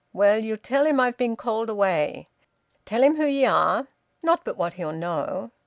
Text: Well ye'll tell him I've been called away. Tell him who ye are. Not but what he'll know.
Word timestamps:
Well 0.13 0.43
ye'll 0.43 0.57
tell 0.57 0.87
him 0.87 0.99
I've 0.99 1.15
been 1.17 1.35
called 1.35 1.69
away. 1.69 2.25
Tell 2.85 3.03
him 3.03 3.17
who 3.17 3.25
ye 3.27 3.45
are. 3.45 3.85
Not 4.23 4.43
but 4.43 4.57
what 4.57 4.73
he'll 4.73 4.91
know. 4.93 5.51